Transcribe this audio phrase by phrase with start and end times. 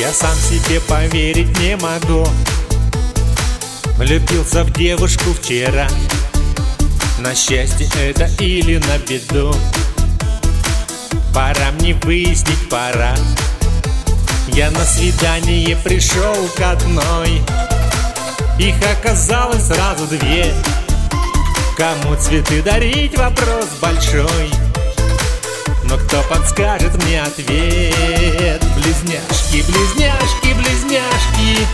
[0.00, 2.26] Я сам себе поверить не могу.
[3.98, 5.86] Влюбился в девушку вчера.
[7.18, 9.54] На счастье это или на беду?
[11.34, 13.14] Пора мне выяснить, пора.
[14.54, 17.42] Я на свидание пришел к одной.
[18.58, 20.50] Их оказалось сразу две.
[21.76, 24.69] Кому цветы дарить, вопрос большой
[25.90, 28.62] но кто подскажет мне ответ?
[28.76, 31.66] Близняшки, близняшки, близняшки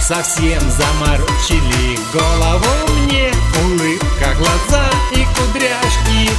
[0.00, 3.32] Совсем заморочили голову мне.
[3.64, 6.30] Улыбка, глаза и кудряшки.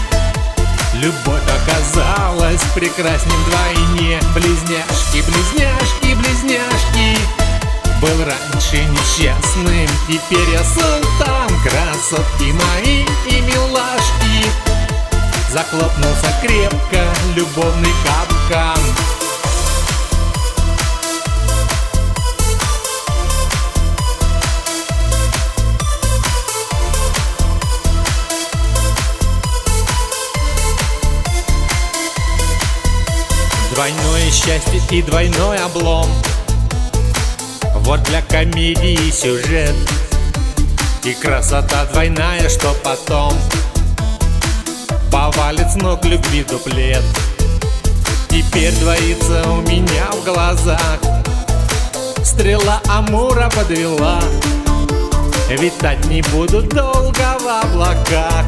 [0.93, 4.21] Любовь оказалась прекрасней вдвойне.
[4.33, 7.19] Близняшки, близняшки, близняшки.
[8.01, 11.49] Был раньше несчастным, теперь я султан.
[11.63, 14.24] Красотки мои и милашки
[15.55, 17.01] Захлопнулся крепко
[17.33, 18.77] любовный капкан.
[33.71, 36.09] Двойное счастье и двойной облом.
[37.75, 39.73] Вот для комедии сюжет.
[41.05, 43.31] И красота двойная, что потом
[45.15, 47.01] Повалит с ног любви дуплет.
[48.27, 50.99] Теперь двоится у меня в глазах.
[52.21, 54.19] Стрела Амура подвела.
[55.47, 58.43] Витать не буду долго в облаках.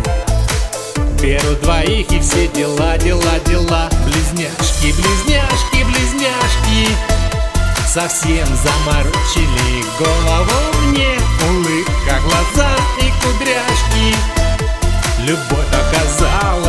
[1.21, 3.89] Беру двоих и все дела, дела, дела.
[4.03, 6.89] Близняшки, близняшки, близняшки.
[7.87, 11.17] Совсем заморочили голову мне.
[11.49, 14.17] Улыбка, глаза и кудряшки.
[15.19, 15.76] Любовь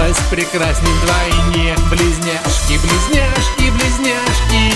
[0.08, 4.74] оказалась прекрасней вдвойне Близняшки, близняшки, близняшки.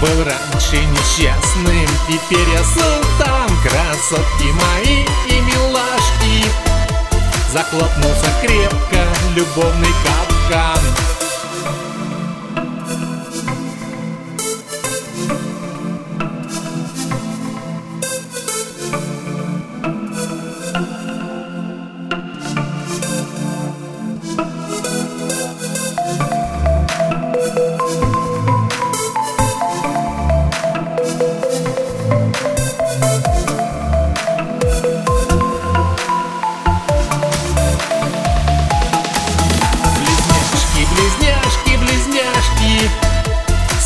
[0.00, 6.46] Был раньше несчастным, теперь я султан Красотки мои и милашки.
[7.52, 10.80] Захлопнулся крепко любовный капкан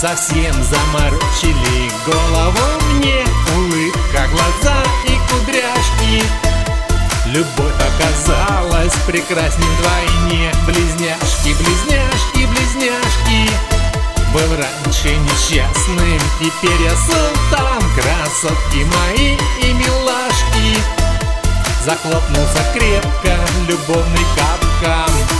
[0.06, 2.60] Совсем заморочили голову
[2.92, 3.24] мне.
[3.56, 6.22] Улыбка, глаза и кудряшки.
[7.26, 10.52] Любовь оказалась прекрасней вдвойне.
[10.64, 13.50] Близняшки, близняшки, близняшки.
[14.32, 17.82] Был раньше несчастным, теперь я султан.
[17.96, 20.78] Красотки мои и милашки.
[21.84, 23.36] Захлопнулся крепко
[23.66, 25.35] любовный капкан